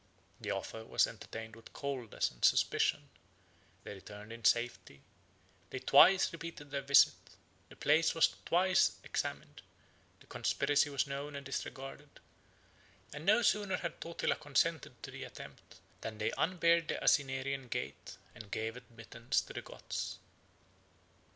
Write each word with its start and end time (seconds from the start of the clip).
The 0.39 0.49
offer 0.49 0.83
was 0.83 1.05
entertained 1.05 1.55
with 1.55 1.73
coldness 1.73 2.31
and 2.31 2.43
suspicion; 2.43 3.07
they 3.83 3.93
returned 3.93 4.33
in 4.33 4.43
safety; 4.43 5.03
they 5.69 5.77
twice 5.77 6.33
repeated 6.33 6.71
their 6.71 6.81
visit; 6.81 7.13
the 7.69 7.75
place 7.75 8.15
was 8.15 8.33
twice 8.43 8.93
examined; 9.03 9.61
the 10.19 10.25
conspiracy 10.25 10.89
was 10.89 11.05
known 11.05 11.35
and 11.35 11.45
disregarded; 11.45 12.19
and 13.13 13.27
no 13.27 13.43
sooner 13.43 13.77
had 13.77 14.01
Totila 14.01 14.37
consented 14.39 15.03
to 15.03 15.11
the 15.11 15.23
attempt, 15.23 15.75
than 16.01 16.17
they 16.17 16.31
unbarred 16.35 16.87
the 16.87 16.95
Asinarian 16.99 17.67
gate, 17.67 18.17
and 18.33 18.49
gave 18.49 18.75
admittance 18.75 19.39
to 19.41 19.53
the 19.53 19.61
Goths. 19.61 20.17